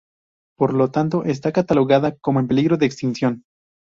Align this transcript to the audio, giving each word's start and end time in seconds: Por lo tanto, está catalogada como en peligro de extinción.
Por 0.57 0.73
lo 0.73 0.89
tanto, 0.89 1.25
está 1.25 1.51
catalogada 1.51 2.17
como 2.17 2.39
en 2.39 2.47
peligro 2.47 2.75
de 2.75 2.87
extinción. 2.87 3.43